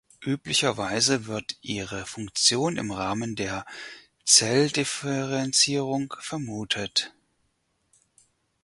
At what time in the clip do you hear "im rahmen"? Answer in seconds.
2.77-3.35